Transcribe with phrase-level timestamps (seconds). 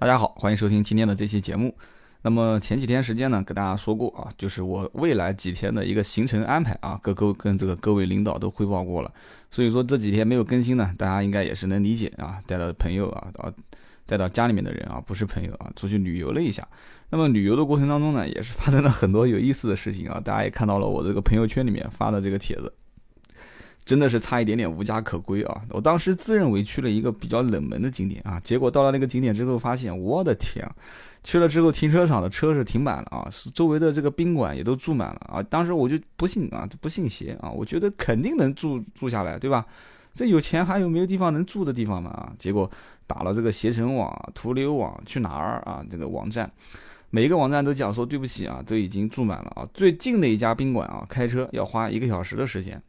[0.00, 1.76] 大家好，欢迎收听今天的这期节目。
[2.22, 9.12] 那么前几天时间呢，跟大家说过啊，就是我未来几天的一个行程安排啊，各各跟这个各位领导都汇报过了。
[9.50, 12.40] 所以说这几天没有更新呢，大家应该也是能理解啊。
[12.46, 13.52] 带到朋友啊，啊，
[14.06, 16.66] 带到家里面的人啊，不是朋友啊，出去旅游了一下。
[17.10, 20.18] 那么旅游的过程当中呢，也是发生了很多有意思的事情啊。
[20.18, 22.72] 大家也看到了我这个朋友圈里面发的这个帖子。
[23.90, 25.62] 真的是差一点点无家可归啊！
[25.70, 30.72] 我当时自认为去了一个比较冷门的景点啊，结果到了那个景点之后，发现我的天啊！
[31.24, 35.42] 去了之后，停车场的车是停满了啊，是周围的这个宾馆也都住满了啊。
[35.42, 39.66] 当时我就不信啊，不信邪啊，我觉得肯定能住住下来，对吧？
[40.14, 42.32] 这有钱还有没有地方能住的地方嘛啊？
[42.38, 42.70] 结果
[43.08, 46.48] 打了这个携程网、途牛网、去哪儿啊这个网站，
[47.10, 49.68] 每一个网站都讲说对不起啊，都已经住满了啊。
[49.74, 52.80] 最近的一家宾馆啊，开车要花一个小时的时间。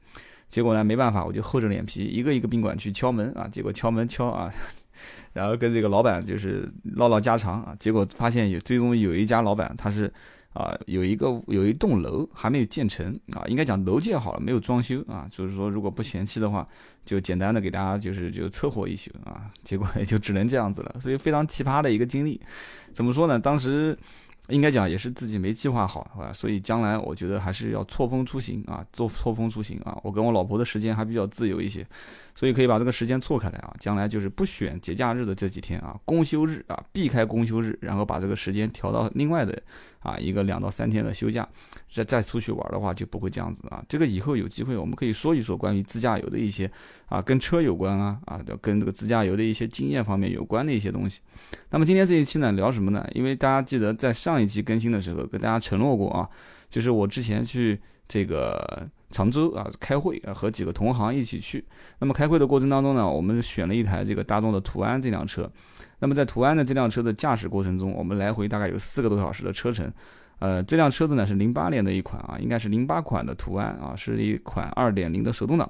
[0.51, 3.47] 结果呢，没办法，我就厚着脸皮一个一个宾馆去敲门啊。
[3.47, 4.51] 结果敲门敲啊，
[5.31, 7.73] 然后跟这个老板就是唠唠家常啊。
[7.79, 10.11] 结果发现有最终有一家老板他是
[10.51, 15.25] 啊，有一个有一栋楼还没有建成啊，应该讲楼建好了没有装修啊。
[15.31, 16.67] 就是说如果不嫌弃的话，
[17.05, 19.49] 就简单的给大家就是就凑合一宿啊。
[19.63, 22.37] 结果也就只能这样子了，所以非常奇葩的一个经历。
[22.91, 23.39] 怎么说呢？
[23.39, 23.97] 当时。
[24.49, 29.97] 应该讲也是自己没计划好，啊，所以将来我觉得还是要错峰出行啊，做错峰出行啊。
[30.03, 31.85] 我跟我老婆的时间还比较自由一些，
[32.35, 33.73] 所以可以把这个时间错开来啊。
[33.79, 39.61] 将来就是不选节假日的这几天啊，公休日啊，避开公休日，然后把这个时间调到另外的
[40.01, 41.47] 啊一个两到三天的休假，
[41.91, 43.83] 再再出去玩的话就不会这样子啊。
[43.87, 46.69] 这个以后有机会我们可以说一说关于自驾游的一些
[47.07, 51.21] 啊跟车有关啊啊跟这个自驾游的一些经验方面有关的一些东西。
[51.69, 53.07] 那么今天这一期呢聊什么呢？
[53.13, 56.27] 因为大家记得在上一期更新的时候，跟大家承诺过啊，
[56.69, 61.63] 就是我之前去这个常州啊开会啊，和几个同行一起去。
[61.99, 65.47] 那么开会的过程当中呢，我们选了一台这个大众的途安这辆车。
[65.99, 69.91] 那么在途安的这辆车的驾驶过程中，我们来回大概有四个多小时的车程。
[70.39, 75.69] 呃，这辆车子呢是零八年的一款啊，应该是零八款的途安啊，是一款二点零的手动挡。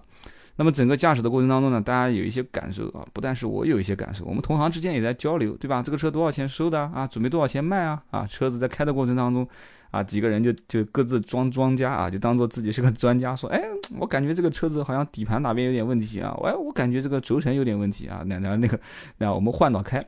[0.55, 5.81] 那么整个驾驶的过程当中呢，大家有一些感受啊，不但是我有一些感受，我们同行之间也在交流，对吧？
[5.81, 7.07] 这个车多少钱收的啊？
[7.07, 8.01] 准备多少钱卖啊？
[8.11, 9.47] 啊，车子在开的过程当中，
[9.91, 13.61] 啊，几个人就就各自装庄家啊，就当做自己是个专家，说，哎，
[13.99, 18.79] 我感觉这个车子好像底盘哪边有点问题啊，哎，我感觉这个轴承有点问题啊，那那那个，
[19.17, 20.03] 那我们换到开，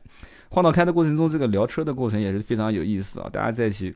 [0.48, 3.94] 换到开的过程中，这个聊车的过程也是非常有意思啊，大家在一起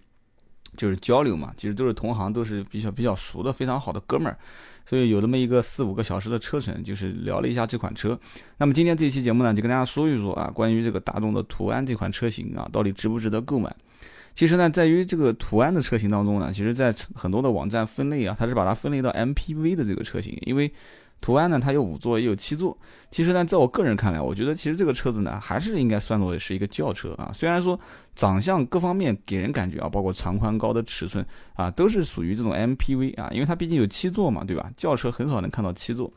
[0.76, 4.36] 就是交流嘛，其实都是同行，都是比较比较熟的，非常好的哥们儿。
[4.84, 8.18] 所以有那么一个四五个小时的车程，就是聊了一下这款车。
[8.56, 13.74] 那么今天这期节目呢，就跟大家说一说啊，关于这个大众的途安这款车型啊，到底值不值得购买？
[14.38, 20.72] 其实呢，在于这个途安的车型当中呢，其实在很多的网站分类啊，它是把它分类到 MPV 的这个车型，因为。
[21.20, 22.78] 途安呢，它有五座也有七座。
[23.10, 27.32] 其实呢，在我个人看来，我觉得其实这个车子呢，还是应该算作是一个轿车啊。
[27.34, 27.76] 虽然说
[28.14, 34.70] 长相各方面给人感觉啊，包括长宽高的尺寸啊，都是属于这种 MPV 啊，因为它毕竟有七座嘛，对吧？
[34.76, 36.08] 轿车很少能看到七座。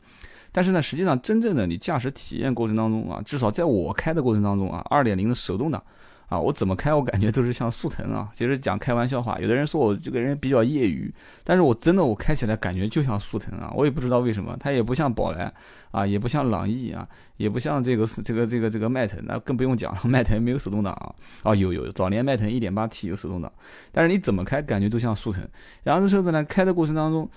[0.52, 5.82] 但是呢，实际上真正的你驾驶体验过程当中啊，至少在我开的过程当中啊，二点零的手动挡。
[6.32, 8.30] 啊，我怎么开，我感觉都是像速腾啊。
[8.32, 11.12] 其实讲开玩笑话，有的人说我这个人比较业余，
[11.44, 13.70] 但是我真的我开起来感觉就像速腾啊。
[13.76, 15.52] 我也不知道为什么，它也不像宝来
[15.90, 17.06] 啊，也不像朗逸啊，
[17.36, 21.14] 也不像这个这个这个这个迈腾，那更不用讲了， 迈腾没有手动挡啊。
[21.42, 23.52] 啊，有有，早年迈腾 1.8T 有手动挡，
[23.92, 25.46] 但是你怎么开感觉都像速腾。
[25.82, 27.28] 然后这车子呢，开的过程当中。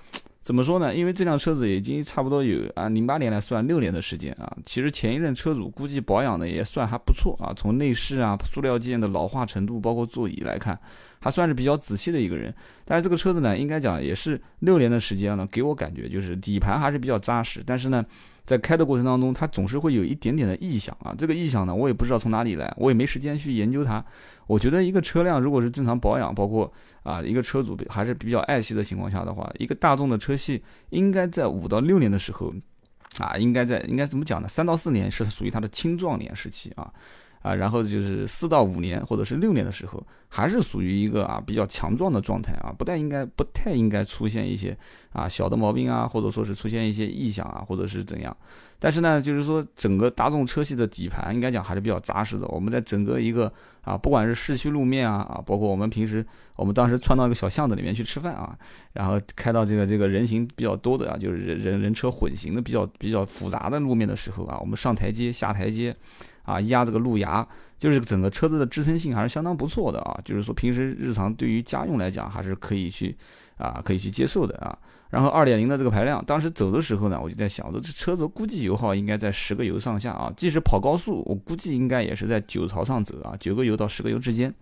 [0.46, 0.94] 怎么说呢？
[0.94, 4.56] 因为这辆车子已经差不多有啊，零八年来算六年的时间啊。
[4.64, 7.52] 其实前一任车主估计保养的也算还不错啊。
[7.58, 10.80] 从内饰啊、塑料件的老化程度，包括座椅来看，
[11.20, 12.54] 还算是比较仔细的一个人。
[12.86, 17.64] 但是这个车子呢，应该讲也是六年的时间了，给我感觉就是底盘还是比较扎实。
[17.66, 18.06] 但是呢，
[18.46, 21.16] 在开的过程当中，它总是会有一点点的异响啊。
[21.18, 24.04] 这个异响呢，我也不知道从哪里来，我也没时间去研究它。
[24.48, 26.72] 我觉得一个车辆如果是正常保养，包括
[27.04, 32.54] 啊一个车主还是比较爱惜的情况下的话，一个大众的车系应该在五到六年的时候，
[33.18, 34.48] 啊应该在应该怎么讲呢？
[34.48, 36.94] 三到四年是属于它的青壮年时期啊。
[37.46, 44.76] 啊，然后就是四到五年或者是六年的时候，还是属于一个啊比较强壮的状态啊，不太应该不太应该出现一些
[45.14, 48.36] 啊小的毛病啊，或者说是出现一些异响啊，或者是怎样。
[48.80, 52.48] 但是呢，就是说整个大众车系的底盘应该讲还是比较扎实的。
[52.48, 53.52] 我们在整个一个
[53.86, 56.26] 啊，不管是市区路面啊啊，包括我们平时
[56.58, 58.54] 我们当时窜到一个小巷子里面去吃饭啊，
[58.92, 65.96] 然后开到这个这个人行比较多的啊，就是人人人车混行的比较比较复杂的路面的时候啊，我们上台阶下台阶。
[66.46, 67.44] 啊，压这个路牙，
[67.78, 70.20] 就是整个车子的支撑性还是相当不错的啊。
[70.24, 73.16] 就是说，平时日常对于家用来讲，还是可以去
[73.58, 74.78] 啊，可以去接受的啊。
[75.12, 84.54] 然后二点零的这个排量，当时走的时候呢，我就在想，我说这车子估计油耗应该在十个油上下啊，即使跑高速，我估计应该也是在九朝上走啊，九个油到十个油之间。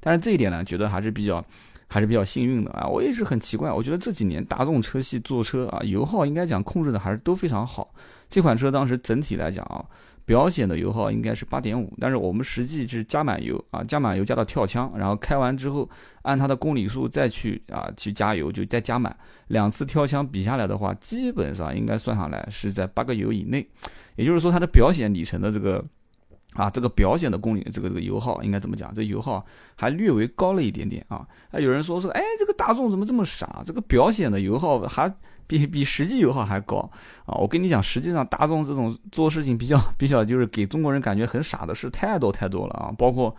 [0.00, 1.42] 但是这一点呢，觉得还是比较
[1.86, 2.86] 还是比较幸运的啊。
[2.86, 7.94] 我也是很奇怪，我觉得这几年大众车系做车啊，油耗应该讲控制的还是都非常好。
[8.28, 9.82] 这款车当时整体来讲啊。
[10.26, 15.88] 表显的油耗应该是八点五，但是我们实际是加满油啊，加满油加到跳枪，然后开完之后
[16.22, 19.14] 按它的公里数再去啊去加油，就再加满
[19.48, 23.68] 两次跳枪比下来的话，基本上应该算下来是在八个油以内，
[24.16, 25.84] 也就是说它的表显里程的这个
[26.54, 28.94] 啊这个表显的公里这个这个油耗应该怎么讲？
[28.94, 29.44] 这油耗
[29.74, 31.28] 还略微高了一点点啊。
[31.50, 33.62] 还有人说说，哎，这个大众怎么这么傻？
[33.66, 35.14] 这个表显的油耗还。
[35.46, 36.78] 比比实际油耗还高
[37.26, 37.36] 啊！
[37.36, 42.92] 我跟你讲，实际上大众这种做事情比较比较，就是给中国人感觉很傻的事太多太多了啊！
[42.96, 43.34] 包括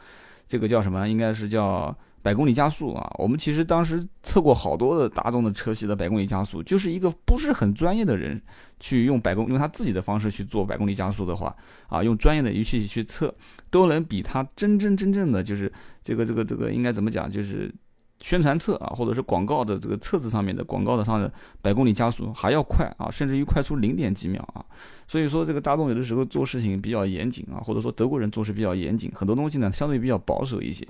[0.46, 3.12] 这个叫什么，应该是叫百公里加速啊。
[3.18, 8.40] 我们其实当时测过好多的大众的车系的百公里加速，就是一个不是很专业的人
[8.80, 11.56] 去用百公用他自己的方式去做百公里加速的话
[11.88, 13.34] 啊，用专业的仪器去测，
[13.70, 15.72] 都能比他真真正正的就是
[16.04, 17.74] 这个这个这个应该怎么讲，就是。
[18.20, 21.32] 宣传册啊，或者是广告的这个册子上面的广告的上的
[21.62, 24.64] 百公里加速还要快啊，甚至于快出零点几秒啊。
[25.08, 30.88] 所以说这个大众有的时候做事情比较严谨啊，或者说德国人做事比较严谨，很多东西呢相对比较保守一些。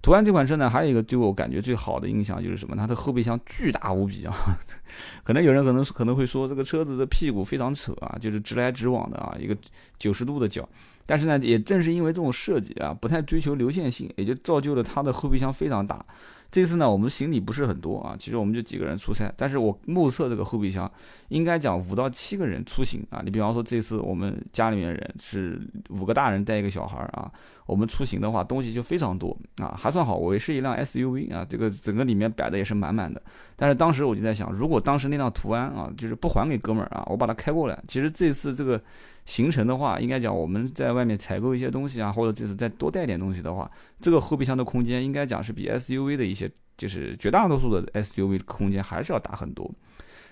[0.00, 2.76] 途安这款车呢，还有一个对我感觉最好的印象就是什么？
[2.76, 4.32] 它的后备箱巨大无比啊！
[5.24, 9.56] 可能有人可能可能会说这个车子的屁股非常扯啊，就是直来直往的啊，一个
[9.98, 10.66] 九十度的角。
[11.04, 16.04] 但是呢，也正是因为这种设计啊，不太追求流线性，也就造就了它的后备箱非常大。
[16.50, 19.30] 这次呢，我们行李不是很多啊，其实我们就几个人出差。
[19.36, 20.90] 但是我目测这个后备箱，
[21.28, 23.20] 应该讲五到七个人出行啊。
[23.22, 25.60] 你比方说这次我们家里面人是
[25.90, 27.30] 五个大人带一个小孩儿啊，
[27.66, 30.16] 我们出行的话东西就非常多啊，还算好。
[30.16, 33.22] 我也是一辆 SUV 啊，这个整个里面摆的也是满满的。
[33.54, 38.80] 但是当时我就在想，如果当时那辆途安啊，就是不还给哥们儿啊，我把它开过来，其实这次这个。
[39.28, 43.70] 行程的话，应该讲我们在外面采购一些东西啊，或者就是再多带点东西的话，
[44.00, 49.70] 这个后备箱的空间应该讲是比 SUV 的一些，就是绝大多数的 SUV 空间还是要大很多。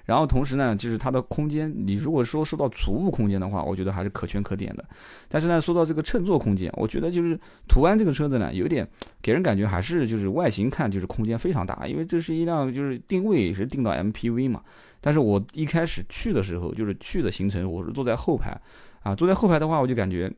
[0.06, 4.84] 然后同时呢，就是它的空间，你如果说说到储物空间的话，我觉得还是可圈可点的。
[5.28, 7.38] 但是呢，说到这个乘坐空间，我觉得就是
[7.68, 8.88] 途安这个车子呢，有点
[9.20, 14.62] 给人感觉还是就是外形看就是空间非常大，因为这是一辆就是定位也是定到 MPV 嘛。
[15.00, 18.56] 但是我一开始去的时候，就是去的行程，我是坐在后排。
[19.06, 20.28] 啊，坐在后排的话，我就感觉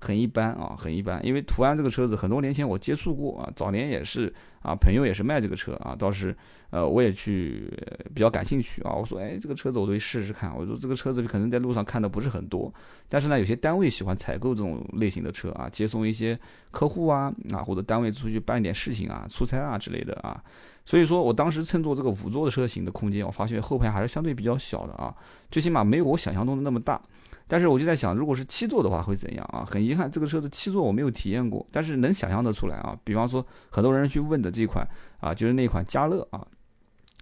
[0.00, 1.24] 很一般啊，很一般。
[1.24, 6.36] 因为途安这个车子，很多年前我接触过啊，早年也是啊，朋友也是卖这个车啊，倒是
[6.70, 7.72] 呃，我也去
[8.12, 8.92] 比较感兴趣啊。
[8.92, 10.52] 我说，哎，这个车子我都试试看。
[10.56, 12.72] 我说这个车子可能在路上看的不是很多，
[13.08, 16.36] 但是呢，有些单位喜欢采购这种类型的车啊，接送一些
[16.72, 20.42] 客户啊啊，或者单位出去办点事情啊、出差啊之类的啊。
[20.84, 25.14] 所以说我当时乘坐这个五座的车型的空间，我发现后排还是相对比较小的啊，
[25.48, 27.00] 最起码没有我想象中的那么大。
[27.48, 29.64] 但是我就在想，如果是七座的话会怎样啊？
[29.64, 32.98] 很遗憾，这个车子七座我没有体验过，但是能想象得出来啊。
[33.04, 34.84] 比方说，很多人去问的这款
[35.20, 36.44] 啊，就是那款嘉乐啊，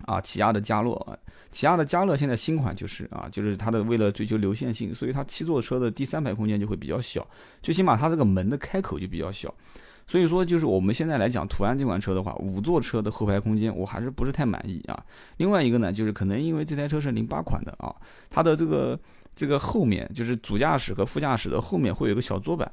[0.06, 1.14] 啊，起亚的嘉乐啊，
[1.52, 7.26] 起亚的嘉乐现在新款就是啊，就是它的为了追求流线性，所以它七座车的第三排空间就会比较小，
[7.60, 9.54] 最起码它这个门的开口就比较小。
[10.06, 15.04] 所以说，就是我们现在来讲途安这款车的话，五座车的后排空间我还是不是太满意啊。
[15.36, 17.94] 另外一个呢，就是可能因为这台车是零八款的啊，
[18.30, 18.98] 它的这个。
[19.34, 22.70] 这个后面就是主驾驶和副驾驶的后面会有个小桌板，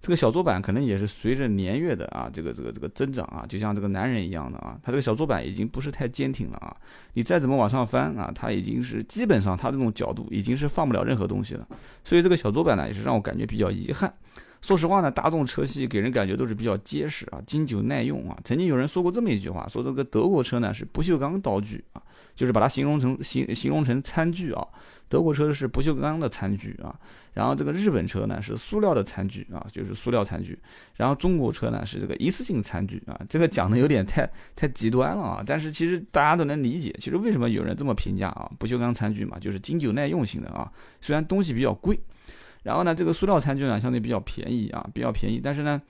[0.00, 6.76] 这个小桌板可能也是随着年月的啊，这个这个这个增长啊，就像这个男人一样的啊，它这个小桌板已经不是太坚挺了啊，
[7.14, 11.66] 你再怎么往上翻啊，它已经是基本上它这种角度已经是放不了任何东西了，
[12.04, 14.12] 所以这个小桌板呢也是让我感觉比较遗憾。
[14.60, 18.38] 说实话呢，大众车系给人感觉都是比较结实啊，经久耐用啊。
[18.44, 22.00] 曾经有人说过这么一句话，说这个德国车呢是不锈钢刀具啊，
[22.34, 24.66] 就是把它形容成形形容成餐具啊。
[25.08, 26.94] 德国车是不锈钢的餐具啊，
[27.32, 30.58] 然后这个日本车呢是塑料的餐具啊，就是塑料餐具，
[30.96, 38.50] 然后中国车呢是这个一次性餐具啊，这个讲的有点太太极端了啊，但是其实大家都能理解，其实为什么有人这么评价啊？
[38.58, 40.70] 不锈钢餐具嘛，就是经久耐用型的啊，
[41.00, 41.98] 虽然东西比较贵，
[42.62, 45.80] 然后呢这个塑料餐具呢相对比较便宜啊，比较便宜，但是呢。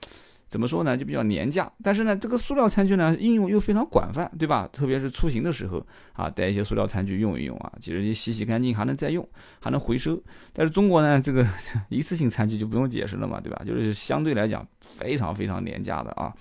[0.47, 0.95] 怎么说呢？
[0.95, 4.69] 就比较廉价，但是呢，这个塑料餐具呢应用又非常广泛，对吧？
[4.71, 9.27] 特别是出行的时候啊，带一些塑料餐具用一用啊，其实你洗洗干净还能再用，
[9.59, 10.21] 还能回收。
[10.53, 11.45] 但是中国呢，这个
[11.89, 13.61] 一次性餐具就不用解释了嘛，对吧？
[13.65, 16.33] 就是相对来讲非常非常廉价的啊。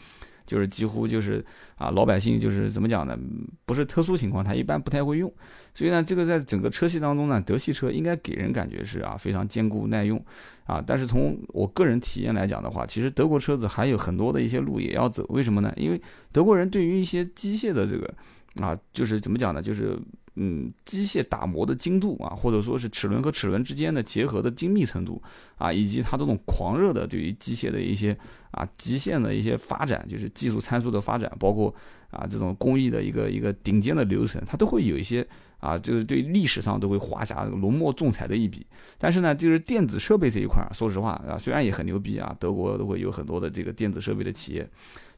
[0.46, 1.42] 就是几乎就是
[1.76, 3.18] 啊，老百姓就是怎么讲呢？
[3.64, 5.32] 不是特殊情况，他一般不太会用。
[5.74, 10.24] 所以呢，这个在整个车系当中呢，德系车应该给人感觉是啊，非常坚固耐用
[10.66, 10.80] 啊。
[10.86, 15.26] 但是从我个人体验来讲的话，其实德国车子还有很多的一些路也要走。
[15.30, 15.74] 为什么呢？
[15.76, 16.00] 因为
[16.30, 18.14] 德国人对于一些机械的这个
[18.62, 19.60] 啊， 就是怎么讲呢？
[19.60, 19.98] 就是
[20.36, 25.20] 嗯机械打磨的精度啊，或者说是齿轮和齿轮之间的结合的精密程度
[25.56, 28.16] 啊，以及它这种狂热的对于机械的一些
[28.52, 31.74] 啊极限的一些发展，就是技术参数的发展，包括
[32.10, 35.26] 啊这种工艺的一个一个顶尖的流程，它都会有一些。
[35.64, 38.66] 啊，就是对历史上都会画下浓墨重彩的一笔。
[38.98, 44.68] 但是呢，就是电子设备这一块，说实话啊，虽然也很牛逼啊，德国都会有很多的这个电子设备的企业。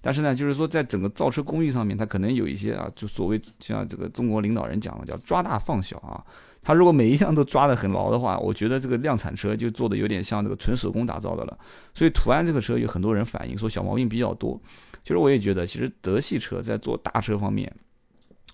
[0.00, 6.22] 但是呢，就是说在整个造车工艺上面，它可能有一些啊，就所谓像这个中国领导人讲的叫抓大放小啊。
[6.62, 11.58] 他如果每一项都抓得很牢的话，我觉得这个量产车就做的有点像这个纯手工打造的了。
[11.94, 14.60] 所以途安这个车有很多人反映说小毛病比较多。
[15.02, 17.72] 其实我也觉得，其实德系车在做大车方面。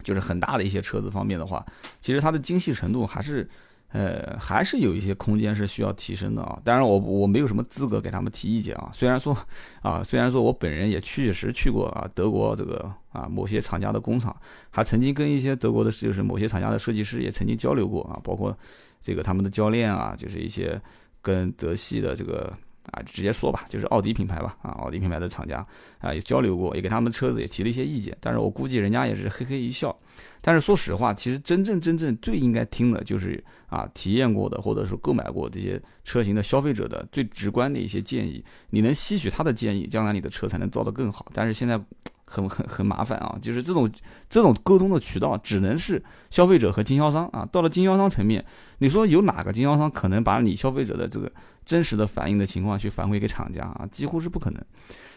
[0.02, 1.64] 就是很大的一些车子方面的话，
[2.00, 3.48] 其实它的精细程度还是，
[3.88, 6.58] 呃，还是有一些空间是需要提升的啊。
[6.64, 8.90] 当然，我我没有什么资格给他们提意见啊。
[8.92, 9.36] 虽然说，
[9.80, 14.36] 啊，虽然说我本人也确实去过啊德国这个啊某些厂家的工厂，
[14.70, 18.56] 还曾经跟一些德国的就是某些厂家的设计师也曾经交流过啊，包括
[19.00, 20.80] 这个他们的教练啊，就是一些
[21.20, 22.52] 跟德系的这个。
[22.90, 25.64] 啊，直接说吧，就是奥迪品牌吧，啊，奥迪品牌的厂家
[26.00, 29.96] 啊，也交流过，也给他们车子也提了一些意见，但是我估计人家也是嘿嘿一笑。
[30.40, 41.26] 但是说实话，其实真正真正最应该听的就是啊，体验过的或者说购买过这些车型的消费者的最直观的一些建议，你能吸取他的建议，将来你的车才能造得更好。
[41.32, 41.80] 但是现在。
[42.24, 43.90] 很很很麻烦啊，就是这种
[44.26, 47.46] 这种沟通的渠道只能是消费者和经销商啊。
[47.52, 48.42] 到了经销商层面，
[48.78, 51.30] 你说有哪个经销商可能把你消费者的这个
[51.64, 53.86] 真实的反映的情况去反馈给厂家啊？
[53.90, 54.62] 几乎是不可能。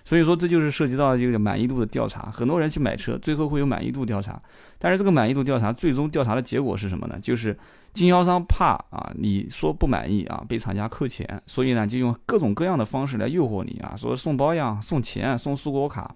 [0.04, 2.30] 所以说这就是涉及到这个满意度的调查。
[2.32, 4.40] 很多人去买车，最后会有满意度调查，
[4.78, 7.18] 但是这个满意度调查最终调查的结果是什么呢？
[7.20, 7.58] 就是
[7.94, 16.16] 经销商怕啊你说不满意啊被厂家扣钱，所以呢就用各种各样的方式来诱惑你啊，说送保养、送钱、送苏果卡。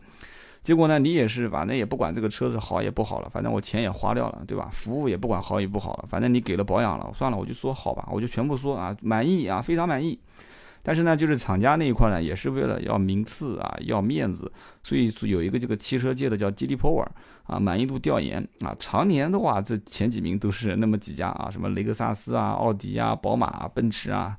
[0.61, 4.69] 结果呢，你也是，反正也不管这个车子好也不好了，反正我钱也花掉了，对吧？
[4.71, 10.19] 服务也不管好与不好了，反正你给了保养了，算了，我就说好吧，我就全部说啊，满意啊，非常满意。
[10.81, 14.51] 但是呢，就是厂家那一块呢，也是为了要名次啊，要面子，
[14.83, 17.05] 所以有一个这个汽车界的叫 GD Power
[17.43, 24.37] 啊，满意度调研啊，常年的话，这前几名都是那么几家啊，什么雷克萨斯啊、奥迪啊、宝马、奔驰啊。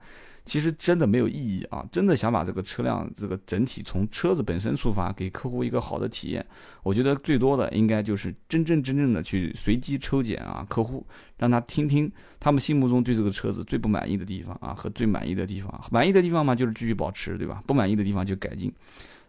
[0.50, 1.86] 其实真的没有意义啊！
[1.92, 6.44] 真的想把这个车辆这个整体从车子本身出发，给客户一个好的体验，
[6.82, 11.06] 我觉得最多的应该就是真真正正的去随机抽检啊，客户
[11.38, 15.72] 让他听听他们心目中对这个车子最不满意的地方啊和最满意的地方。
[15.88, 17.62] 满意的地方嘛，就是继续保持，对吧？
[17.64, 18.72] 不满意的地方就改进。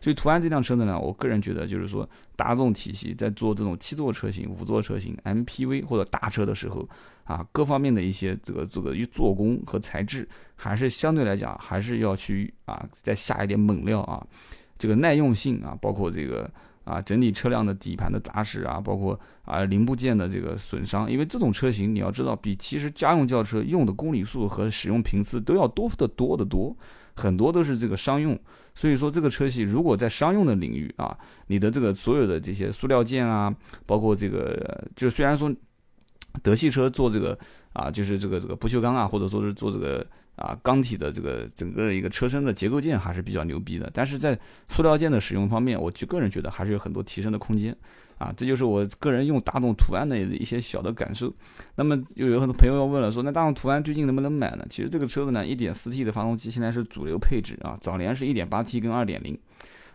[0.02, 6.86] 所以途安这辆车子呢，我个人觉得就是说，大众体系在做这种七座车型、五座车型、MPV 或者大车的时候。
[7.24, 14.26] 啊，各方面的一些这个这个做工和材质，还是相对来讲还是要去啊再下一点猛料啊，
[14.78, 16.52] 这个耐用性啊，包括这个
[16.84, 26.76] 啊整体车辆的底盘的扎实啊，包括啊零部件的这个损伤，因为这种车型你要知道，比其实家用轿车用的公里数和使用频次都要多得多得多，
[27.16, 28.40] 很多都是这个商用，
[28.76, 33.54] 所以说这个车系如果在商用的领域啊，你的这个所有的这些塑料件啊，
[33.86, 35.54] 包括这个就虽然说。
[36.42, 37.38] 德系车做这个
[37.74, 40.08] 啊，就是这个这个不锈钢啊，或者说是做这个
[40.42, 43.90] 啊钢体的这个整个一个车身的结构件还是比较牛逼的。
[43.94, 47.76] 但是在塑料件的使用方面，我就个人觉得还是有很多提升的空间
[48.18, 48.34] 啊。
[48.36, 51.34] 这就是我个人用大众途安的一些小的感受。
[51.76, 54.66] 那么又有很多朋友要问了，说那大众途安最近能不能买呢？
[54.70, 59.38] 其实这个车子呢一点四 T 的发动机现在是主流配置啊，早年是一点八 T 跟二点零。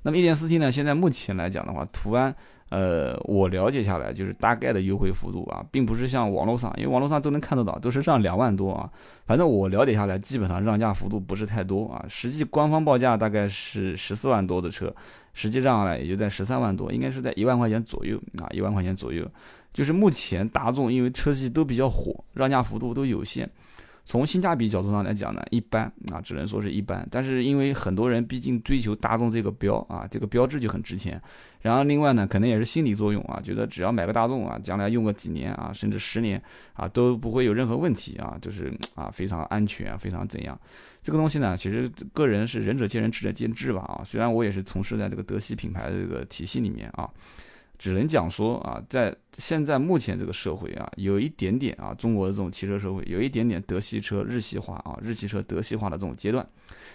[0.03, 2.35] 那么一点四 T 呢，现在目前来讲的话，途安。
[2.69, 8.91] 呃，我了解下来就是大概的优惠幅度啊，并不是像网络上，因为网络上都能看得到，都是让两万多啊。
[9.25, 12.05] 反正我了解下来，基本上让价幅度不是太多啊。
[12.09, 14.93] 实际官方报价大概是十四万多的车，
[15.33, 19.25] 实际让下来也就在十三万多，应该是在一万块钱左右啊，一万块钱左右。
[19.73, 23.49] 就是目前大众因为车系都比较火，让价幅度都有限。
[24.07, 27.07] 从性价比角度上来讲呢，一般啊，只能说是一般。
[27.11, 31.21] 但是因为很多人毕竟追求大众这个标啊，这个标志就很值钱。
[31.61, 36.41] 然后另外呢，可能也是心理作用啊，觉得只要买个大众啊，将来用个几年啊，甚至十年
[36.75, 40.57] 啊，都不会有任何问题啊，就是啊非常安全，非常怎样。
[41.03, 44.05] 这个东西呢，其实个人是仁者见仁，智者见智吧啊。
[44.05, 47.11] 虽然我也是从事在这个德系品牌的这个体系里面啊。
[47.79, 56.47] 只能讲说啊，在现在目前这个社会啊，有一点点啊，中国的这种汽车社会有一点点德系车日系化啊，日系车德系化的这种阶段。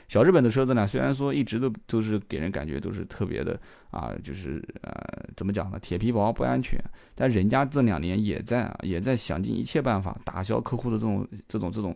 [0.07, 3.57] 小日本的车子呢，虽然说一直都都是给人感觉都是特别的
[3.91, 4.93] 啊，就是呃，
[5.37, 5.79] 怎么讲呢？
[5.79, 6.77] 铁皮薄不安全。
[7.15, 11.95] 但人家这两年也在啊，也在想尽一切办法打消客户的这种这种这种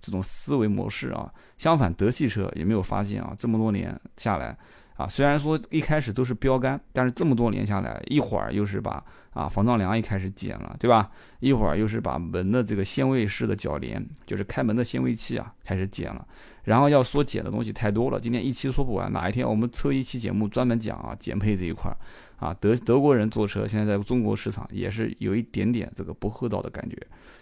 [0.00, 1.32] 这种思维模式啊。
[1.58, 4.56] 相反，德系车也没有发现啊，这么多年下来。
[4.96, 11.10] 啊，虽然说一开始都是标杆，但是这么多年下来，一会儿又是把啊防撞梁一开始剪了，对吧？
[11.40, 16.26] 一会儿又是把门的这个限位式的铰链，就是开门的限位器啊，开始剪了。
[16.64, 21.96] 然后要说减的东西太多了，今天一期说不完，哪一天我们测一期节目专门讲啊减配这一块儿
[22.36, 22.54] 啊。
[22.60, 26.96] 德德国人做车现在在中国市场也是有一点点这个不厚道的感觉，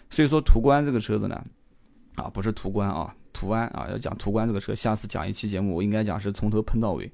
[0.09, 1.43] 所以说途观这个车子呢，
[2.15, 7.11] 啊不是途观啊，途安啊，要讲途观这个车，下次讲一期节目我应该讲是从头喷到尾。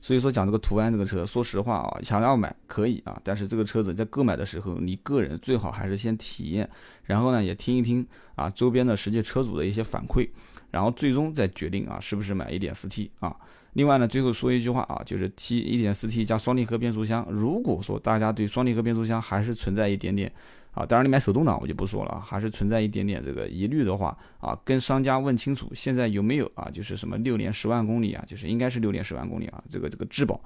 [0.00, 6.68] 所以说讲这个途安这个车，说实话啊，想要买可以啊，但是这个车子在购买的时候，你个人最好还是先体验，
[7.04, 8.04] 然后呢也听一听
[8.34, 10.28] 啊周边的实际车主的一些反馈。
[10.72, 13.36] 然后最终再决定啊，是不是买 1.4T 啊？
[13.74, 17.24] 另外呢，最后说一句话啊，就是 T 1.4T 加双离合变速箱。
[17.30, 20.32] 如果说大家对双离合变速箱还是存在一点点
[20.72, 30.40] 啊，当然你买手动挡我就不说了，还是存在一点点这个疑虑的话啊，跟商家问清楚现在有没有啊，就是什么六年十万公里啊，就是应该是六年十万公里啊，这个这个质保。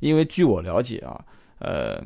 [0.00, 1.24] 因为据我了解啊，
[1.58, 2.02] 呃。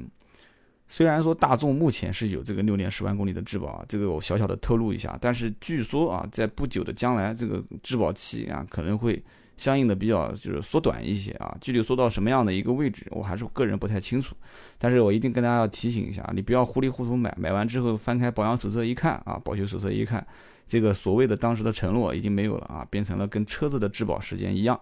[0.88, 9.20] 虽然说大众目前是有这个六年十万公里的质保啊，这个我小小的透露一下，但是据说啊，在不久的将来，这个质保期啊可能会
[9.56, 14.34] 相应的比较就是缩短一些啊，具体缩到什么样的一个位置，我还是个人不太清楚。
[14.78, 20.26] 但是我一定跟大家要提醒一下，你不要糊里糊涂买，买完之后翻开保养手册一看啊，保修手册一看，
[20.66, 24.78] 这个所谓的当时的承诺已经没有了啊，变成了跟车子的质保时间一样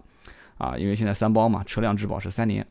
[0.57, 2.65] 啊，因为现在三包嘛，车辆质保是三年。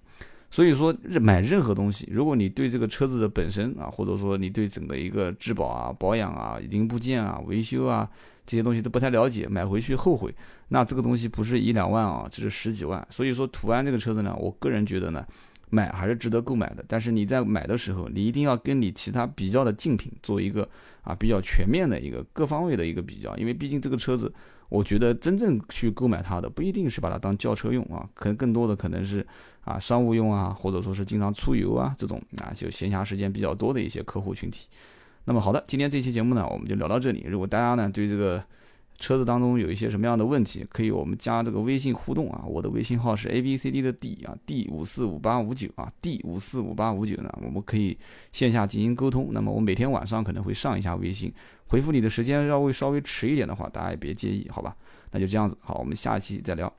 [0.54, 8.08] 所以说，买任何东西，如果你对这个车子的本身啊，或者说你对整个一个质保啊、保养啊、零部件啊、维修啊
[8.46, 10.32] 这些东西都不太了解，买回去后悔，
[10.68, 13.04] 那这个东西不是一两万啊，这是十几万。
[13.10, 15.26] 所以说，途安这个车子呢，我个人觉得呢，
[15.70, 16.84] 买还是值得购买的。
[16.86, 20.68] 但是你在买的时候，你一定要跟你其他比较的竞品做一个
[21.02, 24.32] 啊比较全面的一个各方位的一个比较，因为毕竟这个车子。
[24.68, 29.24] 我觉得真正去购买它的不一定是把它当轿车用啊，可能更多的可能是
[29.60, 34.68] 啊商务用啊，或者说是经常出游啊这种啊就闲暇时间比较多的一些客户群体。
[35.26, 37.24] 那么好的，今天这期节目呢，我们就聊到这里。
[37.28, 38.42] 如果大家呢对这个
[38.96, 47.96] 车子当中有一些什么样的问题，可以我们加这个微信互动啊，我的微信号是 A B C D 的 D 啊，D 五四五八五九啊，D 五四五八五九呢，我们可以
[48.32, 49.30] 线下进行沟通。
[49.32, 51.32] 那么我每天晚上可能会上一下微信。
[51.66, 54.76] 回复你的时间稍微稍微迟一点的话，大家也别介意，好吧？
[55.10, 56.72] 那就这样子，好，我们下一期再聊。